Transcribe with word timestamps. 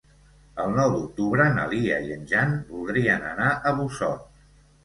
El 0.63 0.71
nou 0.77 0.87
d'octubre 0.95 1.45
na 1.57 1.67
Lia 1.73 1.99
i 2.07 2.15
en 2.17 2.25
Jan 2.33 2.57
voldrien 2.73 3.29
anar 3.35 3.55
a 3.73 3.79
Busot. 3.83 4.29